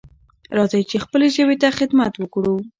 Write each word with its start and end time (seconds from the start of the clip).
راځئ 0.57 0.81
چې 0.89 0.97
خپلې 1.03 1.27
ژبې 1.35 1.55
ته 1.61 1.67
خدمت 1.77 2.13
وکړو. 2.17 2.55